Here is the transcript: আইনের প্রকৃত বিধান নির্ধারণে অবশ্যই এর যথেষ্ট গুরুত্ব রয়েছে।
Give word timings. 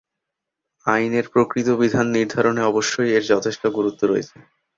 আইনের 0.85 1.25
প্রকৃত 1.33 1.67
বিধান 1.81 2.07
নির্ধারণে 2.09 2.61
অবশ্যই 2.63 3.09
এর 3.13 3.23
যথেষ্ট 3.31 3.63
গুরুত্ব 3.77 4.01
রয়েছে। 4.05 4.35